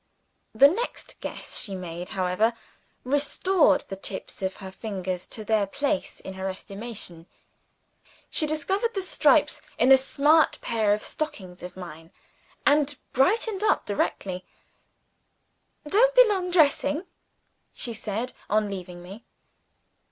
[0.55, 2.53] The next guess she made, however,
[3.03, 7.27] restored the tips of her fingers to their place in her estimation:
[8.31, 12.09] she discovered the stripes in a smart pair of stockings of mine,
[12.65, 14.43] and brightened up directly.
[15.87, 17.05] "Don't be long dressing,"
[17.71, 19.23] she said, on leaving me.